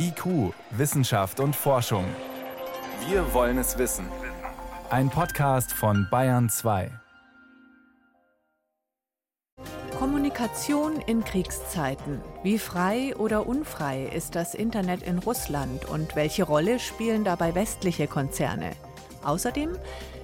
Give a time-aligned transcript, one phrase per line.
[0.00, 2.04] IQ, Wissenschaft und Forschung.
[3.08, 4.06] Wir wollen es wissen.
[4.90, 6.92] Ein Podcast von Bayern 2.
[9.98, 12.20] Kommunikation in Kriegszeiten.
[12.44, 18.06] Wie frei oder unfrei ist das Internet in Russland und welche Rolle spielen dabei westliche
[18.06, 18.76] Konzerne?
[19.24, 19.76] Außerdem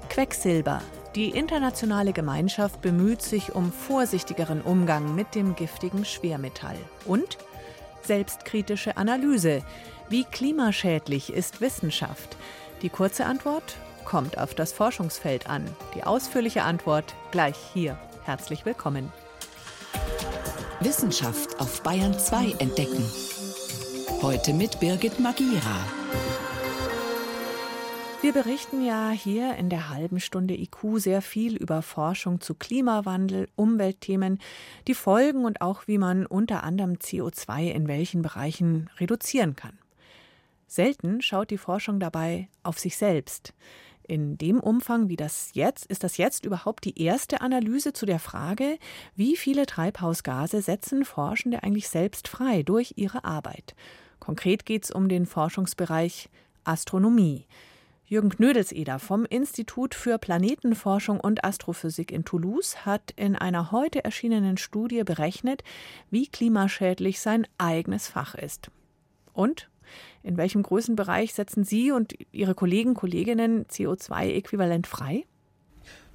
[0.09, 0.83] Quecksilber.
[1.17, 6.77] Die internationale Gemeinschaft bemüht sich um vorsichtigeren Umgang mit dem giftigen Schwermetall.
[7.07, 7.39] Und
[8.07, 9.63] selbstkritische Analyse.
[10.09, 12.37] Wie klimaschädlich ist Wissenschaft?
[12.83, 15.65] Die kurze Antwort kommt auf das Forschungsfeld an.
[15.95, 17.99] Die ausführliche Antwort gleich hier.
[18.25, 19.13] Herzlich willkommen.
[20.81, 23.05] Wissenschaft auf Bayern 2 entdecken.
[24.23, 26.04] Heute mit Birgit Magira.
[28.25, 33.51] Wir berichten ja hier in der halben Stunde IQ sehr viel über Forschung zu Klimawandel,
[33.55, 34.39] Umweltthemen,
[34.89, 39.79] die Folgen und auch wie man unter anderem CO2 in welchen Bereichen reduzieren kann.
[40.67, 43.53] Selten schaut die Forschung dabei auf sich selbst.
[44.05, 48.21] In dem Umfang, wie das jetzt, ist das jetzt überhaupt die erste Analyse zu der
[48.21, 48.79] Frage,
[49.15, 53.75] wie viele Treibhausgase setzen Forschende eigentlich selbst frei durch ihre Arbeit.
[54.19, 56.31] Konkret geht es um den Forschungsbereich
[56.65, 57.45] Astronomie.
[58.07, 64.59] Jürgen Knödelseder vom Institut für Planetenforschung und Astrophysik in Toulouse hat in einer heute erschienenen
[64.59, 65.65] Studie berechnet,
[66.11, 68.71] wie klimaschädlich sein eigenes Fach ist.
[69.33, 69.71] Und
[70.23, 75.25] in welchem Größenbereich setzen Sie und Ihre Kollegen, Kolleginnen CO2-Äquivalent frei?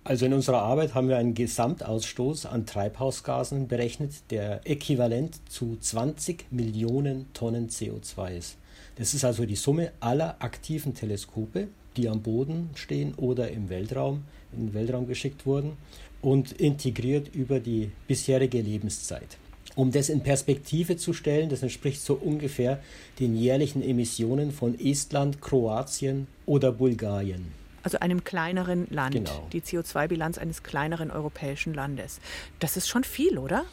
[0.04, 6.52] Also in unserer Arbeit haben wir einen Gesamtausstoß an Treibhausgasen berechnet, der äquivalent zu 20
[6.52, 8.58] Millionen Tonnen CO2 ist.
[9.00, 14.26] Das ist also die Summe aller aktiven Teleskope, die am Boden stehen oder im Weltraum,
[14.52, 15.78] in den Weltraum geschickt wurden
[16.22, 19.38] und integriert über die bisherige Lebenszeit.
[19.76, 22.84] Um das in Perspektive zu stellen, das entspricht so ungefähr
[23.22, 27.54] den jährlichen Emissionen von Estland, Kroatien oder Bulgarien.
[27.84, 29.48] Also einem kleineren Land, genau.
[29.54, 32.20] die CO2-Bilanz eines kleineren europäischen Landes.
[32.60, 33.64] Das ist schon viel, oder?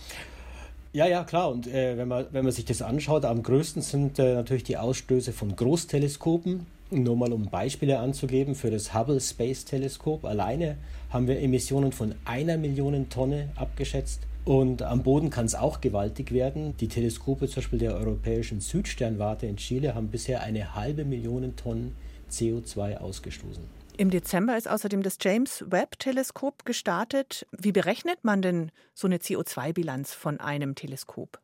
[0.97, 1.51] Ja, ja, klar.
[1.51, 4.79] Und äh, wenn, man, wenn man sich das anschaut, am größten sind äh, natürlich die
[4.79, 6.65] Ausstöße von Großteleskopen.
[6.91, 10.79] Nur mal um Beispiele anzugeben, für das Hubble Space Teleskop alleine
[11.11, 14.23] haben wir Emissionen von einer Million Tonne abgeschätzt.
[14.47, 16.75] Und am Boden kann es auch gewaltig werden.
[16.81, 21.95] Die Teleskope zum Beispiel der europäischen Südsternwarte in Chile haben bisher eine halbe Million Tonnen
[22.31, 23.65] CO2 ausgestoßen.
[23.99, 27.47] Im Dezember ist außerdem das James Webb Teleskop gestartet.
[27.51, 31.39] Wie berechnet man denn so eine CO2-Bilanz von einem Teleskop?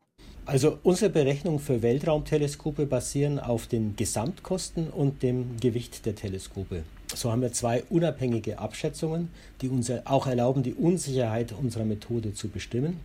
[0.44, 6.82] Also unsere Berechnungen für Weltraumteleskope basieren auf den Gesamtkosten und dem Gewicht der Teleskope.
[7.14, 9.30] So haben wir zwei unabhängige Abschätzungen,
[9.62, 13.00] die uns auch erlauben, die Unsicherheit unserer Methode zu bestimmen.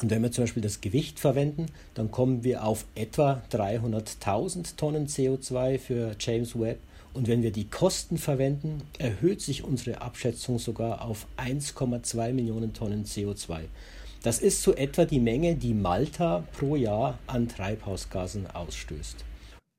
[0.00, 5.08] Und wenn wir zum Beispiel das Gewicht verwenden, dann kommen wir auf etwa 300.000 Tonnen
[5.08, 6.78] CO2 für James Webb.
[7.14, 13.04] Und wenn wir die Kosten verwenden, erhöht sich unsere Abschätzung sogar auf 1,2 Millionen Tonnen
[13.04, 13.62] CO2.
[14.22, 19.24] Das ist so etwa die Menge, die Malta pro Jahr an Treibhausgasen ausstößt.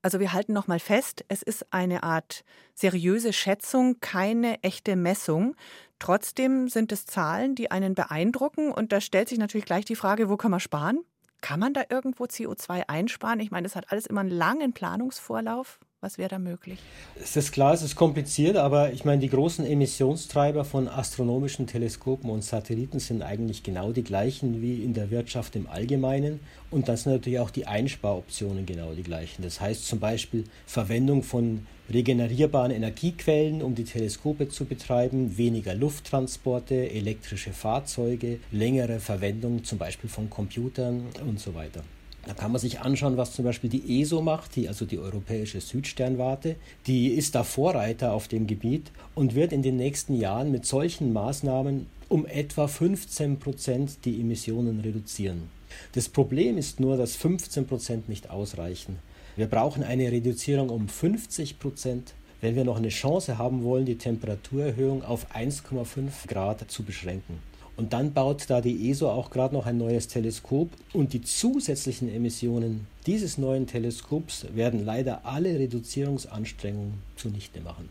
[0.02, 2.42] Also wir halten noch mal fest, es ist eine Art
[2.74, 5.54] seriöse Schätzung, keine echte Messung.
[6.00, 10.30] Trotzdem sind es Zahlen, die einen beeindrucken und da stellt sich natürlich gleich die Frage,
[10.30, 11.00] wo kann man sparen?
[11.42, 13.38] Kann man da irgendwo CO2 einsparen?
[13.38, 15.78] Ich meine, das hat alles immer einen langen Planungsvorlauf.
[16.02, 16.78] Was wäre da möglich?
[17.22, 22.30] Es ist klar, es ist kompliziert, aber ich meine, die großen Emissionstreiber von astronomischen Teleskopen
[22.30, 26.40] und Satelliten sind eigentlich genau die gleichen wie in der Wirtschaft im Allgemeinen.
[26.70, 29.42] Und dann sind natürlich auch die Einsparoptionen genau die gleichen.
[29.42, 36.90] Das heißt zum Beispiel Verwendung von regenerierbaren Energiequellen, um die Teleskope zu betreiben, weniger Lufttransporte,
[36.90, 41.82] elektrische Fahrzeuge, längere Verwendung zum Beispiel von Computern und so weiter.
[42.26, 45.60] Da kann man sich anschauen, was zum Beispiel die ESO macht, die, also die Europäische
[45.60, 46.56] Südsternwarte.
[46.86, 51.12] Die ist da Vorreiter auf dem Gebiet und wird in den nächsten Jahren mit solchen
[51.12, 55.48] Maßnahmen um etwa 15 Prozent die Emissionen reduzieren.
[55.92, 58.98] Das Problem ist nur, dass 15 Prozent nicht ausreichen.
[59.36, 63.98] Wir brauchen eine Reduzierung um 50 Prozent, wenn wir noch eine Chance haben wollen, die
[63.98, 67.38] Temperaturerhöhung auf 1,5 Grad zu beschränken.
[67.76, 72.12] Und dann baut da die ESO auch gerade noch ein neues Teleskop und die zusätzlichen
[72.12, 77.88] Emissionen dieses neuen Teleskops werden leider alle Reduzierungsanstrengungen zunichte machen.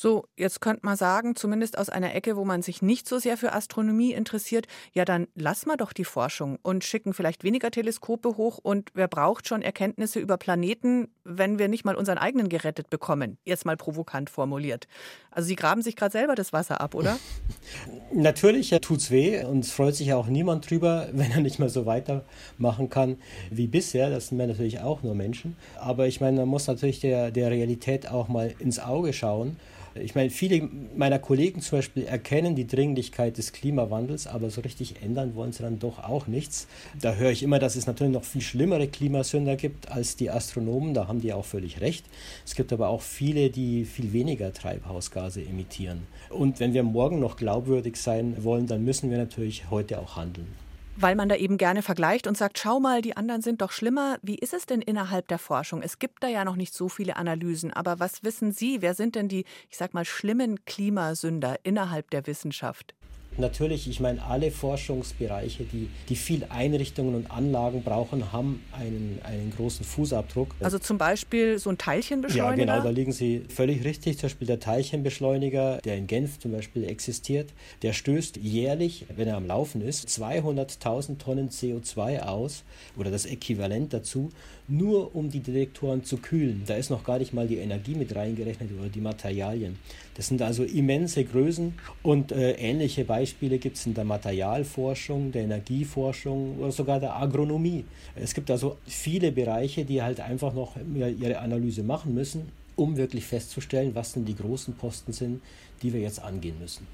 [0.00, 3.36] So, jetzt könnte man sagen, zumindest aus einer Ecke, wo man sich nicht so sehr
[3.36, 8.36] für Astronomie interessiert, ja, dann lassen wir doch die Forschung und schicken vielleicht weniger Teleskope
[8.36, 12.90] hoch und wer braucht schon Erkenntnisse über Planeten, wenn wir nicht mal unseren eigenen gerettet
[12.90, 13.38] bekommen?
[13.44, 14.86] Jetzt mal provokant formuliert.
[15.32, 17.18] Also Sie graben sich gerade selber das Wasser ab, oder?
[18.12, 21.70] Natürlich tut's weh und es freut sich ja auch niemand drüber, wenn er nicht mehr
[21.70, 23.16] so weitermachen kann
[23.50, 24.10] wie bisher.
[24.10, 25.56] Das sind wir natürlich auch nur Menschen.
[25.80, 29.56] Aber ich meine, man muss natürlich der, der Realität auch mal ins Auge schauen.
[30.02, 35.02] Ich meine, viele meiner Kollegen zum Beispiel erkennen die Dringlichkeit des Klimawandels, aber so richtig
[35.02, 36.66] ändern wollen sie dann doch auch nichts.
[37.00, 40.94] Da höre ich immer, dass es natürlich noch viel schlimmere Klimasünder gibt als die Astronomen.
[40.94, 42.04] Da haben die auch völlig recht.
[42.44, 46.06] Es gibt aber auch viele, die viel weniger Treibhausgase emittieren.
[46.30, 50.67] Und wenn wir morgen noch glaubwürdig sein wollen, dann müssen wir natürlich heute auch handeln
[51.00, 54.18] weil man da eben gerne vergleicht und sagt, schau mal, die anderen sind doch schlimmer.
[54.22, 55.80] Wie ist es denn innerhalb der Forschung?
[55.80, 58.82] Es gibt da ja noch nicht so viele Analysen, aber was wissen Sie?
[58.82, 62.94] Wer sind denn die, ich sag mal, schlimmen Klimasünder innerhalb der Wissenschaft?
[63.38, 69.52] Natürlich, ich meine, alle Forschungsbereiche, die, die viel Einrichtungen und Anlagen brauchen, haben einen, einen
[69.56, 70.54] großen Fußabdruck.
[70.60, 72.66] Also zum Beispiel so ein Teilchenbeschleuniger?
[72.66, 74.18] Ja, genau, da liegen Sie völlig richtig.
[74.18, 77.50] Zum Beispiel der Teilchenbeschleuniger, der in Genf zum Beispiel existiert,
[77.82, 82.64] der stößt jährlich, wenn er am Laufen ist, 200.000 Tonnen CO2 aus
[82.96, 84.30] oder das Äquivalent dazu
[84.68, 86.62] nur um die Detektoren zu kühlen.
[86.66, 89.78] Da ist noch gar nicht mal die Energie mit reingerechnet oder die Materialien.
[90.18, 95.44] Das sind also immense Größen und äh, ähnliche Beispiele gibt es in der Materialforschung, der
[95.44, 97.84] Energieforschung oder sogar der Agronomie.
[98.16, 103.26] Es gibt also viele Bereiche, die halt einfach noch ihre Analyse machen müssen, um wirklich
[103.26, 105.40] festzustellen, was denn die großen Posten sind,
[105.82, 106.88] die wir jetzt angehen müssen.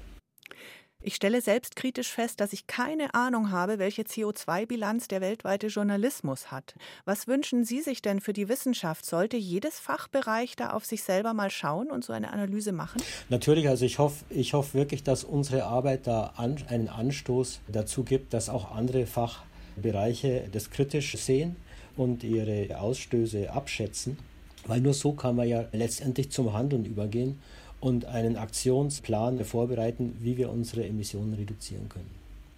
[1.07, 6.73] Ich stelle selbstkritisch fest, dass ich keine Ahnung habe, welche CO2-Bilanz der weltweite Journalismus hat.
[7.05, 9.05] Was wünschen Sie sich denn für die Wissenschaft?
[9.05, 13.03] Sollte jedes Fachbereich da auf sich selber mal schauen und so eine Analyse machen?
[13.29, 18.03] Natürlich, also ich hoffe, ich hoffe wirklich, dass unsere Arbeit da an, einen Anstoß dazu
[18.03, 21.55] gibt, dass auch andere Fachbereiche das kritisch sehen
[21.95, 24.17] und ihre Ausstöße abschätzen.
[24.65, 27.39] Weil nur so kann man ja letztendlich zum Handeln übergehen
[27.85, 32.09] und einen Aktionsplan vorbereiten, wie wir unsere Emissionen reduzieren können.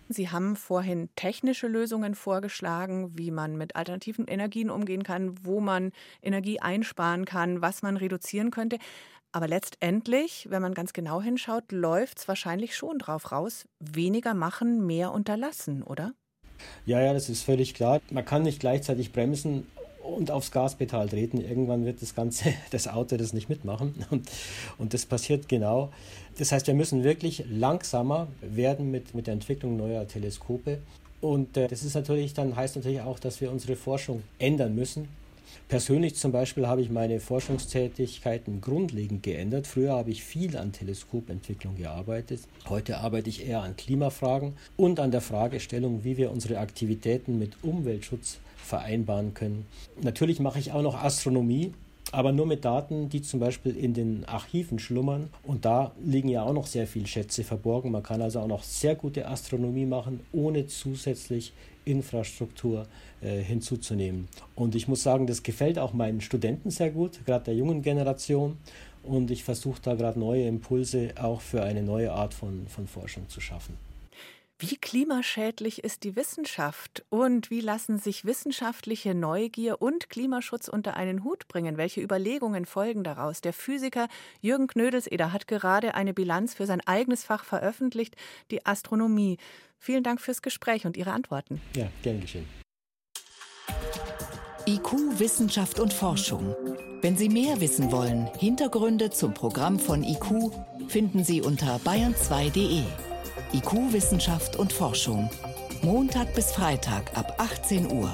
[0.08, 5.92] Sie haben vorhin technische Lösungen vorgeschlagen, wie man mit alternativen Energien umgehen kann, wo man
[6.22, 8.78] Energie einsparen kann, was man reduzieren könnte.
[9.34, 14.88] Aber letztendlich, wenn man ganz genau hinschaut, läuft es wahrscheinlich schon drauf raus, weniger machen,
[14.88, 16.14] mehr unterlassen, oder?
[16.86, 18.00] Ja, ja, das ist völlig klar.
[18.12, 19.68] Man kann nicht gleichzeitig bremsen
[20.08, 21.42] und aufs Gaspedal treten.
[21.42, 23.94] Irgendwann wird das ganze, das Auto das nicht mitmachen.
[24.10, 24.30] Und,
[24.78, 25.92] und das passiert genau.
[26.38, 30.80] Das heißt, wir müssen wirklich langsamer werden mit, mit der Entwicklung neuer Teleskope.
[31.20, 35.08] Und äh, das ist natürlich dann heißt natürlich auch, dass wir unsere Forschung ändern müssen.
[35.70, 39.68] Persönlich zum Beispiel habe ich meine Forschungstätigkeiten grundlegend geändert.
[39.68, 42.42] Früher habe ich viel an Teleskopentwicklung gearbeitet.
[42.70, 47.52] Heute arbeite ich eher an Klimafragen und an der Fragestellung, wie wir unsere Aktivitäten mit
[47.64, 48.38] Umweltschutz
[48.68, 49.66] vereinbaren können.
[50.02, 51.74] Natürlich mache ich auch noch Astronomie,
[52.12, 55.30] aber nur mit Daten, die zum Beispiel in den Archiven schlummern.
[55.44, 57.92] Und da liegen ja auch noch sehr viele Schätze verborgen.
[57.92, 61.54] Man kann also auch noch sehr gute Astronomie machen, ohne zusätzlich
[61.86, 62.86] Infrastruktur
[63.22, 64.28] äh, hinzuzunehmen.
[64.56, 68.58] Und ich muss sagen, das gefällt auch meinen Studenten sehr gut, gerade der jungen Generation.
[69.04, 73.30] Und ich versuche da gerade neue Impulse auch für eine neue Art von, von Forschung
[73.30, 73.87] zu schaffen.
[74.60, 81.24] Wie klimaschädlich ist die Wissenschaft und wie lassen sich wissenschaftliche Neugier und Klimaschutz unter einen
[81.24, 81.78] Hut bringen?
[81.78, 83.42] Welche Überlegungen folgen daraus?
[83.42, 84.08] Der Physiker
[84.42, 88.16] Jürgen Knödelseder hat gerade eine Bilanz für sein eigenes Fach veröffentlicht,
[88.50, 89.38] die Astronomie.
[89.78, 91.62] Vielen Dank fürs Gespräch und Ihre Antworten.
[91.76, 92.48] Ja, gern geschehen.
[94.66, 96.56] IQ, Wissenschaft und Forschung.
[97.02, 100.52] Wenn Sie mehr wissen wollen, Hintergründe zum Programm von IQ
[100.88, 102.82] finden Sie unter bayern2.de.
[103.54, 105.30] IQ Wissenschaft und Forschung.
[105.82, 108.14] Montag bis Freitag ab 18 Uhr.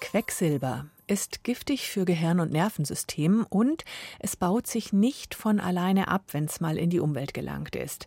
[0.00, 3.84] Quecksilber ist giftig für Gehirn und Nervensystem und
[4.18, 8.06] es baut sich nicht von alleine ab, wenn es mal in die Umwelt gelangt ist.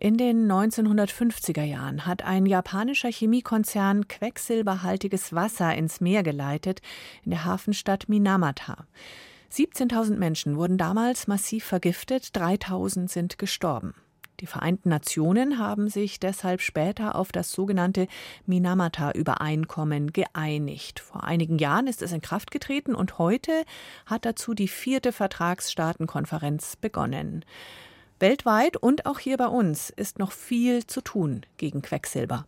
[0.00, 6.82] In den 1950er Jahren hat ein japanischer Chemiekonzern quecksilberhaltiges Wasser ins Meer geleitet
[7.24, 8.86] in der Hafenstadt Minamata.
[9.52, 13.94] 17.000 Menschen wurden damals massiv vergiftet, 3.000 sind gestorben.
[14.40, 18.06] Die Vereinten Nationen haben sich deshalb später auf das sogenannte
[18.46, 21.00] Minamata-Übereinkommen geeinigt.
[21.00, 23.64] Vor einigen Jahren ist es in Kraft getreten und heute
[24.06, 27.44] hat dazu die vierte Vertragsstaatenkonferenz begonnen.
[28.20, 32.46] Weltweit und auch hier bei uns ist noch viel zu tun gegen Quecksilber.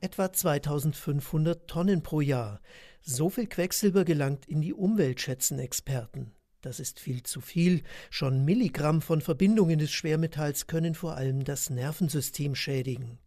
[0.00, 2.60] Etwa 2500 Tonnen pro Jahr.
[3.08, 6.32] So viel Quecksilber gelangt in die Umwelt, schätzen Experten.
[6.60, 7.82] Das ist viel zu viel.
[8.10, 13.20] Schon Milligramm von Verbindungen des Schwermetalls können vor allem das Nervensystem schädigen.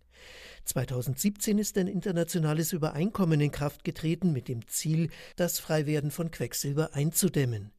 [0.65, 6.93] 2017 ist ein internationales Übereinkommen in Kraft getreten mit dem Ziel, das Freiwerden von Quecksilber
[6.93, 7.71] einzudämmen.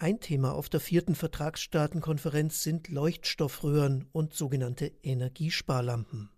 [0.00, 6.30] Ein Thema auf der vierten Vertragsstaatenkonferenz sind Leuchtstoffröhren und sogenannte Energiesparlampen.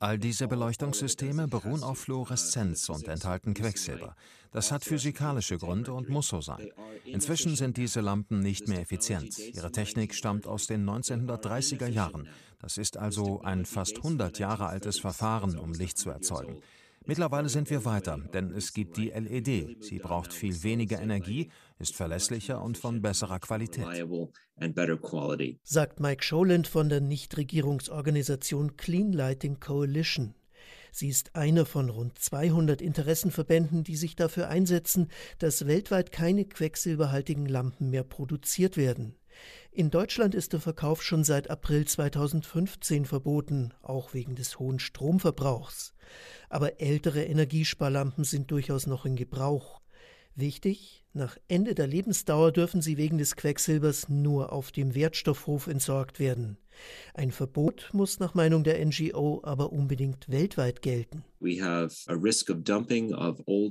[0.00, 4.14] All diese Beleuchtungssysteme beruhen auf Fluoreszenz und enthalten Quecksilber.
[4.52, 6.70] Das hat physikalische Gründe und muss so sein.
[7.06, 9.38] Inzwischen sind diese Lampen nicht mehr effizient.
[9.38, 12.28] Ihre Technik stammt aus den 1930er Jahren.
[12.58, 16.60] Das ist also ein fast 100 Jahre altes Verfahren, um Licht zu erzeugen.
[17.06, 19.82] Mittlerweile sind wir weiter, denn es gibt die LED.
[19.84, 23.86] Sie braucht viel weniger Energie, ist verlässlicher und von besserer Qualität.
[25.62, 30.34] Sagt Mike Scholand von der Nichtregierungsorganisation Clean Lighting Coalition.
[30.90, 35.08] Sie ist einer von rund 200 Interessenverbänden, die sich dafür einsetzen,
[35.38, 39.14] dass weltweit keine quecksilberhaltigen Lampen mehr produziert werden.
[39.70, 45.94] In Deutschland ist der Verkauf schon seit April 2015 verboten, auch wegen des hohen Stromverbrauchs.
[46.48, 49.80] Aber ältere Energiesparlampen sind durchaus noch in Gebrauch.
[50.34, 56.20] Wichtig, nach Ende der Lebensdauer dürfen sie wegen des Quecksilbers nur auf dem Wertstoffhof entsorgt
[56.20, 56.58] werden.
[57.14, 61.24] Ein Verbot muss nach Meinung der NGO aber unbedingt weltweit gelten.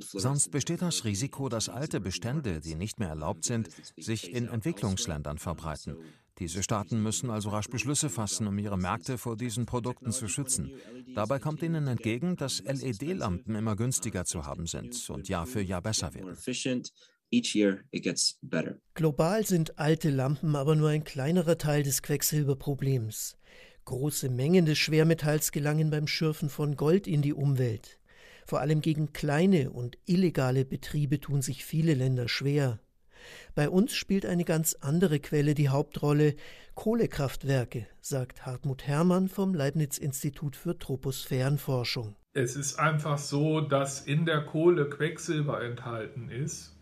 [0.01, 5.37] Sonst besteht das Risiko, dass alte Bestände, die nicht mehr erlaubt sind, sich in Entwicklungsländern
[5.37, 5.97] verbreiten.
[6.39, 10.71] Diese Staaten müssen also rasch Beschlüsse fassen, um ihre Märkte vor diesen Produkten zu schützen.
[11.13, 15.81] Dabei kommt ihnen entgegen, dass LED-Lampen immer günstiger zu haben sind und Jahr für Jahr
[15.81, 16.35] besser werden.
[18.93, 23.37] Global sind alte Lampen aber nur ein kleinerer Teil des Quecksilberproblems.
[23.85, 27.99] Große Mengen des Schwermetalls gelangen beim Schürfen von Gold in die Umwelt.
[28.45, 32.79] Vor allem gegen kleine und illegale Betriebe tun sich viele Länder schwer.
[33.55, 36.35] Bei uns spielt eine ganz andere Quelle die Hauptrolle
[36.75, 42.15] Kohlekraftwerke, sagt Hartmut Herrmann vom Leibniz-Institut für Troposphärenforschung.
[42.33, 46.74] Es ist einfach so, dass in der Kohle Quecksilber enthalten ist.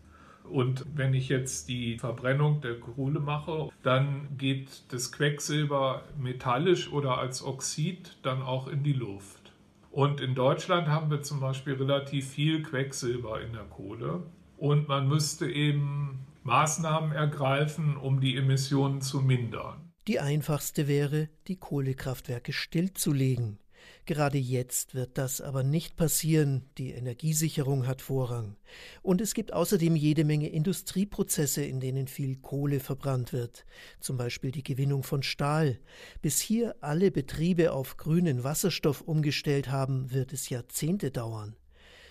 [0.44, 7.18] Und wenn ich jetzt die Verbrennung der Kohle mache, dann geht das Quecksilber metallisch oder
[7.18, 9.52] als Oxid dann auch in die Luft.
[9.90, 14.22] Und in Deutschland haben wir zum Beispiel relativ viel Quecksilber in der Kohle.
[14.56, 19.92] Und man müsste eben Maßnahmen ergreifen, um die Emissionen zu mindern.
[20.06, 23.58] Die einfachste wäre, die Kohlekraftwerke stillzulegen.
[24.06, 28.56] Gerade jetzt wird das aber nicht passieren, die Energiesicherung hat Vorrang.
[29.02, 33.64] Und es gibt außerdem jede Menge Industrieprozesse, in denen viel Kohle verbrannt wird,
[34.00, 35.78] zum Beispiel die Gewinnung von Stahl.
[36.20, 41.56] Bis hier alle Betriebe auf grünen Wasserstoff umgestellt haben, wird es Jahrzehnte dauern.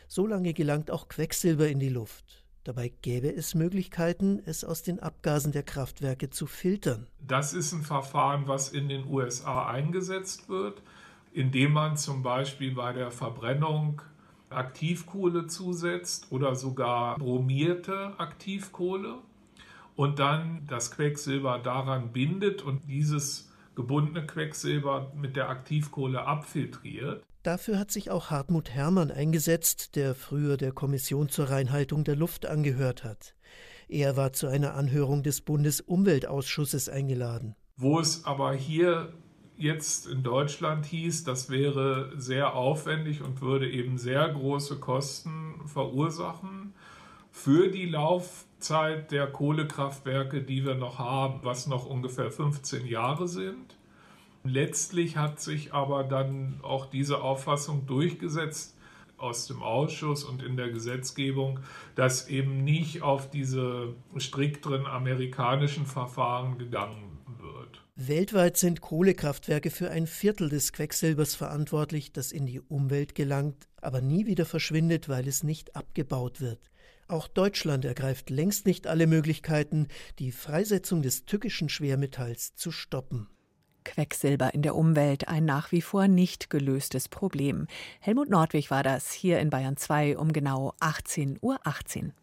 [0.08, 2.44] So lange gelangt auch Quecksilber in die Luft.
[2.63, 7.08] Dabei gäbe es Möglichkeiten, es aus den Abgasen der Kraftwerke zu filtern.
[7.20, 10.82] Das ist ein Verfahren, was in den USA eingesetzt wird,
[11.34, 14.02] indem man zum Beispiel bei der Verbrennung
[14.50, 19.16] Aktivkohle zusetzt oder sogar bromierte Aktivkohle
[19.96, 27.24] und dann das Quecksilber daran bindet und dieses gebundene Quecksilber mit der Aktivkohle abfiltriert.
[27.42, 32.46] Dafür hat sich auch Hartmut Herrmann eingesetzt, der früher der Kommission zur Reinhaltung der Luft
[32.46, 33.36] angehört hat.
[33.90, 37.56] Er war zu einer Anhörung des Bundesumweltausschusses eingeladen.
[37.75, 39.13] Wo es aber hier
[39.57, 46.74] jetzt in Deutschland hieß, das wäre sehr aufwendig und würde eben sehr große Kosten verursachen
[47.31, 53.75] für die Laufzeit der Kohlekraftwerke, die wir noch haben, was noch ungefähr 15 Jahre sind.
[54.43, 58.77] Letztlich hat sich aber dann auch diese Auffassung durchgesetzt
[59.17, 61.62] aus dem Ausschuss und in der Gesetzgebung,
[61.95, 67.12] dass eben nicht auf diese strikteren amerikanischen Verfahren gegangen.
[67.96, 74.02] Weltweit sind Kohlekraftwerke für ein Viertel des Quecksilbers verantwortlich, das in die Umwelt gelangt, aber
[74.02, 76.72] nie wieder verschwindet, weil es nicht abgebaut wird.
[77.08, 83.28] Auch Deutschland ergreift längst nicht alle Möglichkeiten, die Freisetzung des tückischen Schwermetalls zu stoppen.
[83.84, 87.68] Quecksilber in der Umwelt ein nach wie vor nicht gelöstes Problem.
[88.00, 91.60] Helmut Nordwig war das hier in Bayern 2 um genau 18.18 Uhr.
[91.64, 92.14] 18.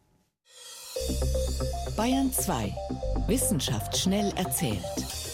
[1.96, 2.74] Bayern 2.
[3.28, 5.29] Wissenschaft schnell erzählt.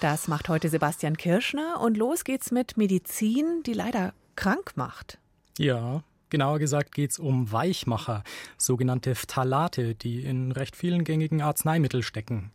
[0.00, 5.18] Das macht heute Sebastian Kirschner und los geht's mit Medizin, die leider krank macht.
[5.58, 8.24] Ja, Genauer gesagt geht es um Weichmacher,
[8.58, 12.50] sogenannte Phthalate, die in recht vielen gängigen Arzneimitteln stecken.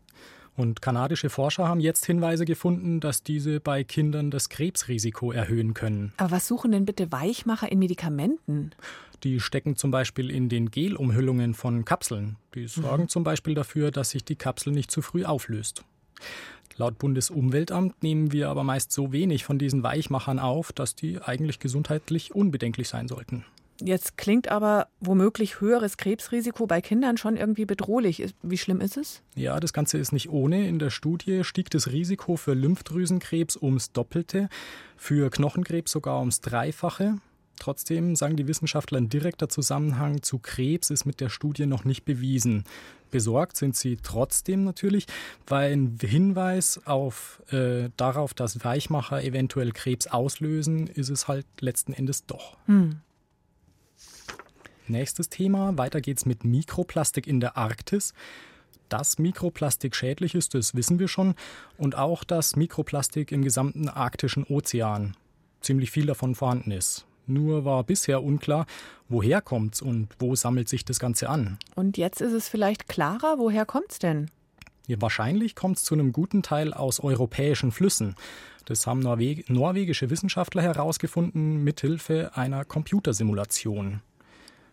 [0.57, 6.11] Und kanadische Forscher haben jetzt Hinweise gefunden, dass diese bei Kindern das Krebsrisiko erhöhen können.
[6.17, 8.71] Aber was suchen denn bitte Weichmacher in Medikamenten?
[9.23, 12.35] Die stecken zum Beispiel in den Gelumhüllungen von Kapseln.
[12.53, 13.09] Die sorgen mhm.
[13.09, 15.85] zum Beispiel dafür, dass sich die Kapsel nicht zu früh auflöst.
[16.77, 21.59] Laut Bundesumweltamt nehmen wir aber meist so wenig von diesen Weichmachern auf, dass die eigentlich
[21.59, 23.45] gesundheitlich unbedenklich sein sollten.
[23.83, 28.23] Jetzt klingt aber womöglich höheres Krebsrisiko bei Kindern schon irgendwie bedrohlich.
[28.43, 29.23] Wie schlimm ist es?
[29.35, 30.67] Ja, das Ganze ist nicht ohne.
[30.67, 34.49] In der Studie stieg das Risiko für Lymphdrüsenkrebs ums Doppelte,
[34.97, 37.15] für Knochenkrebs sogar ums Dreifache.
[37.61, 42.05] Trotzdem sagen die Wissenschaftler, ein direkter Zusammenhang zu Krebs ist mit der Studie noch nicht
[42.05, 42.63] bewiesen.
[43.11, 45.05] Besorgt sind sie trotzdem natürlich,
[45.45, 51.93] weil ein Hinweis auf, äh, darauf, dass Weichmacher eventuell Krebs auslösen, ist es halt letzten
[51.93, 52.57] Endes doch.
[52.65, 53.01] Hm.
[54.87, 58.15] Nächstes Thema, weiter geht's mit Mikroplastik in der Arktis.
[58.89, 61.35] Dass Mikroplastik schädlich ist, das wissen wir schon.
[61.77, 65.15] Und auch, dass Mikroplastik im gesamten arktischen Ozean
[65.61, 67.05] ziemlich viel davon vorhanden ist.
[67.27, 68.65] Nur war bisher unklar,
[69.09, 71.57] woher kommt's und wo sammelt sich das Ganze an.
[71.75, 74.29] Und jetzt ist es vielleicht klarer, woher kommt's denn?
[74.87, 78.15] Ja, wahrscheinlich kommt es zu einem guten Teil aus europäischen Flüssen.
[78.65, 84.01] Das haben Norweg norwegische Wissenschaftler herausgefunden mithilfe einer Computersimulation.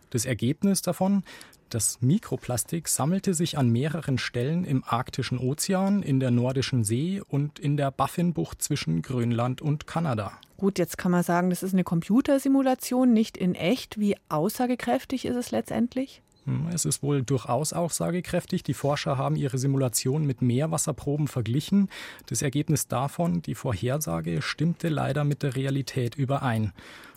[0.09, 1.23] Das Ergebnis davon,
[1.69, 7.59] das Mikroplastik sammelte sich an mehreren Stellen im arktischen Ozean, in der Nordischen See und
[7.59, 10.33] in der Baffinbucht zwischen Grönland und Kanada.
[10.57, 13.99] Gut, jetzt kann man sagen, das ist eine Computersimulation, nicht in echt.
[13.99, 16.21] Wie aussagekräftig ist es letztendlich?
[16.45, 18.63] Hm, es ist wohl durchaus aussagekräftig.
[18.63, 21.89] Die Forscher haben ihre Simulation mit Meerwasserproben verglichen.
[22.25, 26.73] Das Ergebnis davon, die Vorhersage, stimmte leider mit der Realität überein.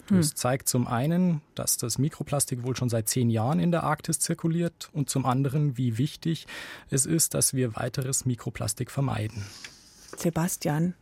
[0.08, 0.36] Das hm.
[0.36, 4.90] zeigt zum einen, dass das Mikroplastik wohl schon seit zehn Jahren in der Arktis zirkuliert
[4.92, 6.46] und zum anderen, wie wichtig
[6.90, 9.44] es ist, dass wir weiteres Mikroplastik vermeiden.
[10.16, 10.94] Sebastian,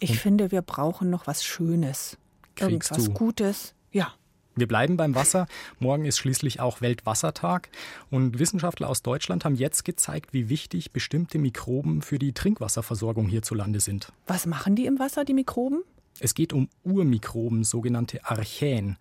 [0.00, 0.16] ich und?
[0.18, 2.16] finde, wir brauchen noch was Schönes.
[2.58, 3.12] Irgendwas du?
[3.12, 3.74] Gutes.
[3.92, 4.14] Ja.
[4.56, 5.46] Wir bleiben beim Wasser.
[5.78, 7.68] Morgen ist schließlich auch Weltwassertag.
[8.10, 13.78] Und Wissenschaftler aus Deutschland haben jetzt gezeigt, wie wichtig bestimmte Mikroben für die Trinkwasserversorgung hierzulande
[13.78, 14.12] sind.
[14.26, 15.84] Was machen die im Wasser, die Mikroben?
[16.20, 18.96] Es geht um Urmikroben, sogenannte Archäen.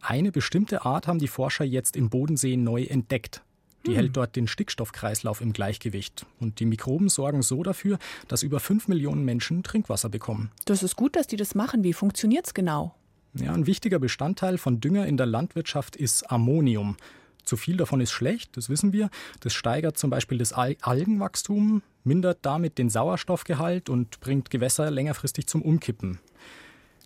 [0.00, 3.42] Eine bestimmte Art haben die Forscher jetzt im Bodensee neu entdeckt.
[3.86, 3.96] Die hm.
[3.96, 6.26] hält dort den Stickstoffkreislauf im Gleichgewicht.
[6.38, 7.98] Und die Mikroben sorgen so dafür,
[8.28, 10.50] dass über fünf Millionen Menschen Trinkwasser bekommen.
[10.64, 11.82] Das ist gut, dass die das machen.
[11.82, 12.94] Wie funktioniert es genau?
[13.34, 16.96] Ja, ein wichtiger Bestandteil von Dünger in der Landwirtschaft ist Ammonium.
[17.44, 19.08] Zu viel davon ist schlecht, das wissen wir.
[19.40, 25.46] Das steigert zum Beispiel das Al Algenwachstum, mindert damit den Sauerstoffgehalt und bringt Gewässer längerfristig
[25.46, 26.18] zum Umkippen.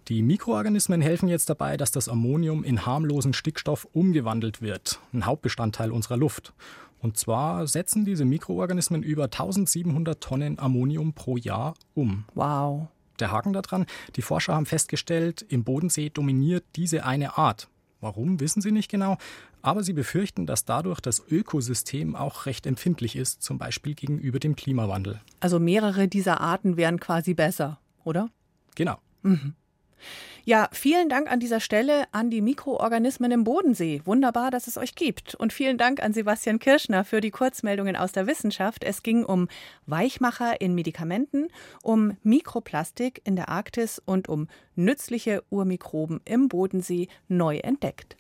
[0.09, 5.91] Die Mikroorganismen helfen jetzt dabei, dass das Ammonium in harmlosen Stickstoff umgewandelt wird, ein Hauptbestandteil
[5.91, 6.53] unserer Luft.
[7.01, 12.25] Und zwar setzen diese Mikroorganismen über 1700 Tonnen Ammonium pro Jahr um.
[12.35, 12.89] Wow.
[13.19, 13.87] Der Haken daran,
[14.17, 17.69] die Forscher haben festgestellt, im Bodensee dominiert diese eine Art.
[18.03, 19.17] Warum, wissen sie nicht genau,
[19.63, 24.55] aber sie befürchten, dass dadurch das Ökosystem auch recht empfindlich ist, zum Beispiel gegenüber dem
[24.55, 25.23] Klimawandel.
[25.41, 28.29] Also mehrere dieser Arten wären quasi besser, oder?
[28.75, 28.99] Genau.
[29.23, 29.55] Mhm.
[30.47, 34.03] Ja, vielen Dank an dieser Stelle an die Mikroorganismen im Bodensee.
[34.05, 35.35] Wunderbar, dass es euch gibt.
[35.35, 38.85] Und vielen Dank an Sebastian Kirschner für die Kurzmeldungen aus der Wissenschaft.
[38.85, 39.49] Es ging um
[39.87, 41.49] Weichmacher in Medikamenten,
[41.83, 48.17] um Mikroplastik in der Arktis und um nützliche Urmikroben im Bodensee neu entdeckt.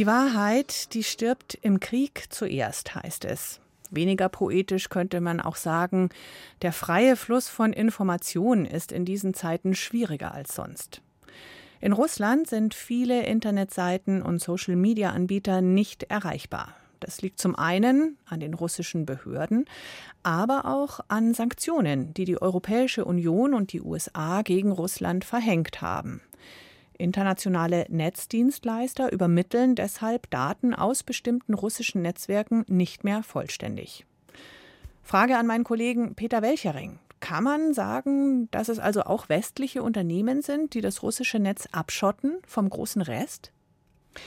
[0.00, 3.60] Die Wahrheit, die stirbt im Krieg zuerst, heißt es.
[3.90, 6.08] Weniger poetisch könnte man auch sagen,
[6.62, 11.02] der freie Fluss von Informationen ist in diesen Zeiten schwieriger als sonst.
[11.82, 16.74] In Russland sind viele Internetseiten und Social-Media-Anbieter nicht erreichbar.
[17.00, 19.66] Das liegt zum einen an den russischen Behörden,
[20.22, 26.22] aber auch an Sanktionen, die die Europäische Union und die USA gegen Russland verhängt haben.
[27.00, 34.06] Internationale Netzdienstleister übermitteln deshalb Daten aus bestimmten russischen Netzwerken nicht mehr vollständig.
[35.02, 36.98] Frage an meinen Kollegen Peter Welchering.
[37.20, 42.38] Kann man sagen, dass es also auch westliche Unternehmen sind, die das russische Netz abschotten
[42.46, 43.52] vom großen Rest?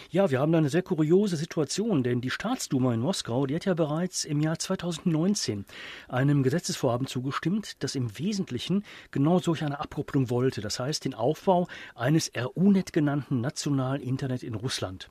[0.10, 3.66] Ja, wir haben da eine sehr kuriose Situation, denn die Staatsduma in Moskau, die hat
[3.66, 5.66] ja bereits im Jahr 2019
[6.08, 10.62] einem Gesetzesvorhaben zugestimmt, das im Wesentlichen genau solch eine Abkopplung wollte.
[10.62, 15.10] Das heißt, den Aufbau eines RUNET genannten nationalen Internet in Russland.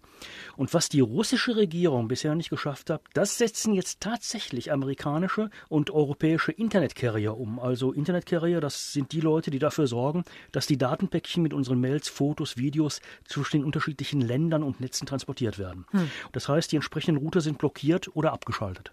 [0.57, 5.91] Und was die russische Regierung bisher nicht geschafft hat, das setzen jetzt tatsächlich amerikanische und
[5.91, 7.59] europäische Internetcarrier um.
[7.59, 12.09] Also Internetcarrier, das sind die Leute, die dafür sorgen, dass die Datenpäckchen mit unseren Mails,
[12.09, 15.87] Fotos, Videos zwischen den unterschiedlichen Ländern und Netzen transportiert werden.
[15.91, 16.11] Hm.
[16.33, 18.93] Das heißt, die entsprechenden Router sind blockiert oder abgeschaltet.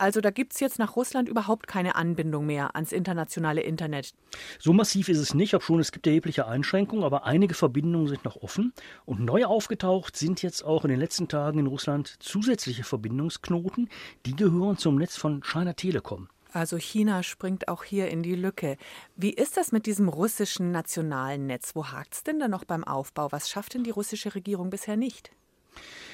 [0.00, 4.14] Also da gibt es jetzt nach Russland überhaupt keine Anbindung mehr ans internationale Internet.
[4.60, 8.36] So massiv ist es nicht, obschon es gibt erhebliche Einschränkungen, aber einige Verbindungen sind noch
[8.36, 8.72] offen.
[9.06, 13.90] Und neu aufgetaucht sind jetzt auch in den letzten Tagen in Russland zusätzliche Verbindungsknoten,
[14.24, 16.28] die gehören zum Netz von China Telekom.
[16.52, 18.76] Also China springt auch hier in die Lücke.
[19.16, 21.74] Wie ist das mit diesem russischen nationalen Netz?
[21.74, 23.30] Wo hakt es denn da noch beim Aufbau?
[23.30, 25.30] Was schafft denn die russische Regierung bisher nicht?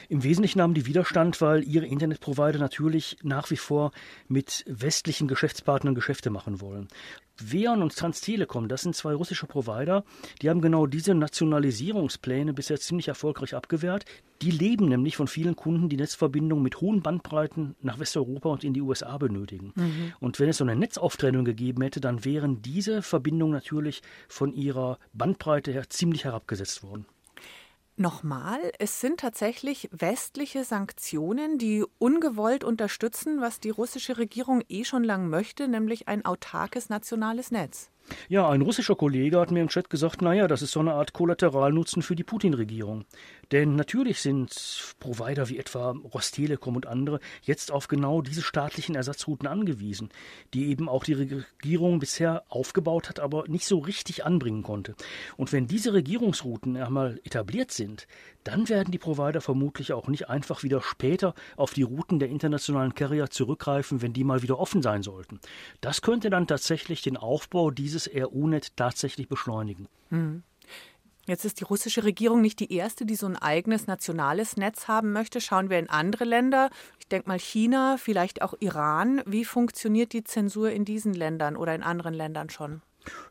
[0.09, 3.93] Im Wesentlichen haben die Widerstand, weil ihre Internetprovider natürlich nach wie vor
[4.29, 6.88] mit westlichen Geschäftspartnern Geschäfte machen wollen.
[7.37, 10.05] Veon und Transtelekom, das sind zwei russische Provider,
[10.40, 14.05] die haben genau diese Nationalisierungspläne bisher ziemlich erfolgreich abgewehrt.
[14.40, 18.75] Die leben nämlich von vielen Kunden, die Netzverbindungen mit hohen Bandbreiten nach Westeuropa und in
[18.75, 19.73] die USA benötigen.
[19.75, 20.12] Mhm.
[20.21, 24.99] Und wenn es so eine Netzauftrennung gegeben hätte, dann wären diese Verbindungen natürlich von ihrer
[25.12, 27.07] Bandbreite her ziemlich herabgesetzt worden.
[27.96, 35.04] Nochmal, es sind tatsächlich westliche Sanktionen, die ungewollt unterstützen, was die russische Regierung eh schon
[35.04, 37.92] lang möchte, nämlich ein autarkes nationales Netz.
[38.29, 41.12] Ja, ein russischer Kollege hat mir im Chat gesagt, naja, das ist so eine Art
[41.12, 43.05] Kollateralnutzen für die Putin-Regierung.
[43.53, 49.47] Denn natürlich sind Provider wie etwa Rostelekom und andere jetzt auf genau diese staatlichen Ersatzrouten
[49.47, 50.11] angewiesen,
[50.55, 54.95] die eben auch die Regierung bisher aufgebaut hat, aber nicht so richtig anbringen konnte.
[55.37, 58.07] Und wenn diese Regierungsrouten einmal etabliert sind,
[58.45, 62.95] dann werden die Provider vermutlich auch nicht einfach wieder später auf die Routen der internationalen
[62.95, 65.40] Carrier zurückgreifen, wenn die mal wieder offen sein sollten.
[65.81, 69.88] Das könnte dann tatsächlich den Aufbau dieses RU-Net tatsächlich beschleunigen.
[70.11, 70.42] Hm.
[71.26, 75.12] Jetzt ist die russische Regierung nicht die erste, die so ein eigenes nationales Netz haben
[75.12, 75.40] möchte.
[75.40, 76.68] Schauen wir in andere Länder.
[76.98, 79.22] Ich denke mal China, vielleicht auch Iran.
[79.24, 82.83] Wie funktioniert die Zensur in diesen Ländern oder in anderen Ländern schon?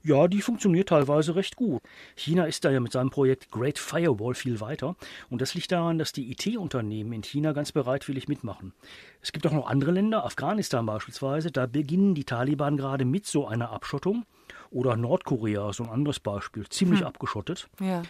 [0.04, 1.82] Ja, die funktioniert teilweise recht gut.
[2.15, 4.95] China ist da ja mit seinem Projekt Great Firewall viel weiter
[5.30, 8.73] und das liegt daran, dass die IT-Unternehmen in China ganz bereitwillig mitmachen.
[9.21, 13.47] Es gibt auch noch andere Länder, Afghanistan beispielsweise, da beginnen die Taliban gerade mit so
[13.47, 14.26] einer Abschottung
[14.70, 17.08] oder Nordkorea, so ein anderes Beispiel, ziemlich hm.
[17.08, 17.70] abgeschottet.
[17.80, 18.04] Ja.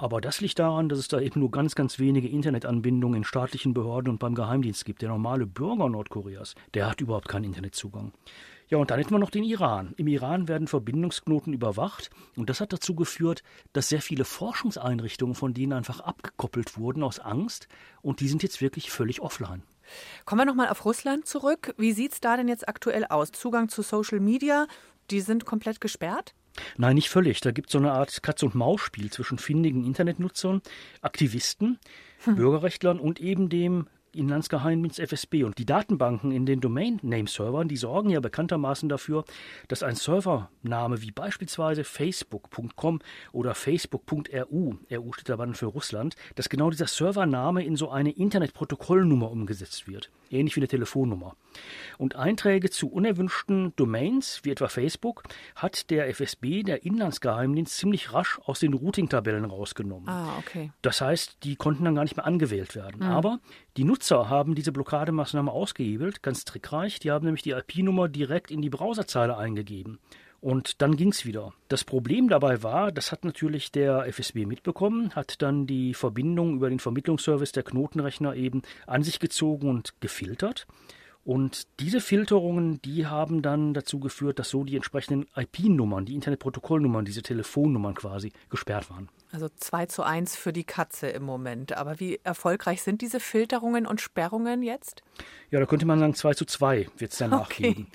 [0.00, 3.74] Aber das liegt daran, dass es da eben nur ganz, ganz wenige Internetanbindungen in staatlichen
[3.74, 5.02] Behörden und beim Geheimdienst gibt.
[5.02, 8.12] Der normale Bürger Nordkoreas, der hat überhaupt keinen Internetzugang.
[8.70, 9.94] Ja, und dann hätten wir noch den Iran.
[9.96, 15.52] Im Iran werden Verbindungsknoten überwacht und das hat dazu geführt, dass sehr viele Forschungseinrichtungen von
[15.52, 17.66] denen einfach abgekoppelt wurden aus Angst
[18.00, 19.64] und die sind jetzt wirklich völlig offline.
[20.24, 21.74] Kommen wir nochmal auf Russland zurück.
[21.78, 23.32] Wie sieht es da denn jetzt aktuell aus?
[23.32, 24.68] Zugang zu Social Media,
[25.10, 26.34] die sind komplett gesperrt?
[26.76, 27.40] Nein, nicht völlig.
[27.40, 30.62] Da gibt es so eine Art Katz-und-Maus-Spiel zwischen findigen Internetnutzern,
[31.00, 31.78] Aktivisten,
[32.24, 32.36] hm.
[32.36, 35.44] Bürgerrechtlern und eben dem Inlandsgeheimdienst FSB.
[35.44, 39.24] Und die Datenbanken in den Domain-Name-Servern, die sorgen ja bekanntermaßen dafür,
[39.68, 43.00] dass ein Servername wie beispielsweise facebook.com
[43.32, 48.10] oder facebook.ru, RU steht da dann für Russland, dass genau dieser Servername in so eine
[48.10, 51.36] Internetprotokollnummer umgesetzt wird ähnlich wie eine Telefonnummer.
[51.98, 55.24] Und Einträge zu unerwünschten Domains, wie etwa Facebook,
[55.56, 60.08] hat der FSB, der Inlandsgeheimdienst, ziemlich rasch aus den Routing-Tabellen rausgenommen.
[60.08, 60.70] Ah, okay.
[60.82, 63.00] Das heißt, die konnten dann gar nicht mehr angewählt werden.
[63.00, 63.10] Mhm.
[63.10, 63.40] Aber
[63.76, 67.00] die Nutzer haben diese Blockademaßnahme ausgehebelt, ganz trickreich.
[67.00, 69.98] Die haben nämlich die IP-Nummer direkt in die Browserzeile eingegeben.
[70.40, 71.52] Und dann ging es wieder.
[71.68, 76.70] Das Problem dabei war, das hat natürlich der FSB mitbekommen, hat dann die Verbindung über
[76.70, 80.66] den Vermittlungsservice der Knotenrechner eben an sich gezogen und gefiltert.
[81.22, 87.04] Und diese Filterungen, die haben dann dazu geführt, dass so die entsprechenden IP-Nummern, die Internetprotokollnummern,
[87.04, 89.08] diese Telefonnummern quasi gesperrt waren.
[89.30, 91.76] Also 2 zu 1 für die Katze im Moment.
[91.76, 95.02] Aber wie erfolgreich sind diese Filterungen und Sperrungen jetzt?
[95.50, 97.74] Ja, da könnte man sagen, 2 zu 2 wird es danach okay.
[97.74, 97.86] geben.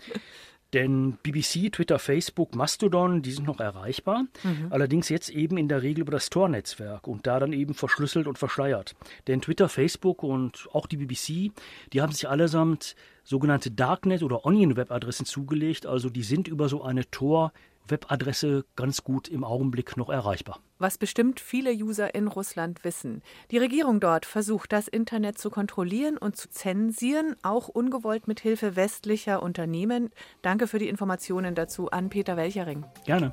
[0.75, 4.25] Denn BBC, Twitter, Facebook, Mastodon, die sind noch erreichbar.
[4.43, 4.67] Mhm.
[4.71, 8.37] Allerdings jetzt eben in der Regel über das Tor-Netzwerk und da dann eben verschlüsselt und
[8.37, 8.93] verschleiert.
[9.27, 11.53] Denn Twitter, Facebook und auch die BBC,
[11.93, 15.85] die haben sich allesamt sogenannte Darknet- oder Onion-Web-Adressen zugelegt.
[15.85, 17.53] Also die sind über so eine Tor-
[17.87, 20.59] Webadresse ganz gut im Augenblick noch erreichbar.
[20.77, 23.21] Was bestimmt viele User in Russland wissen.
[23.51, 28.75] Die Regierung dort versucht, das Internet zu kontrollieren und zu zensieren, auch ungewollt mit Hilfe
[28.75, 30.09] westlicher Unternehmen.
[30.41, 32.85] Danke für die Informationen dazu an Peter Welchering.
[33.05, 33.31] Gerne.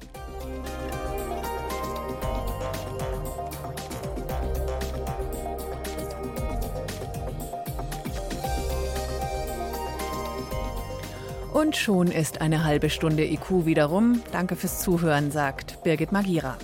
[11.52, 14.22] Und schon ist eine halbe Stunde IQ wieder rum.
[14.32, 16.56] Danke fürs Zuhören, sagt Birgit Magira.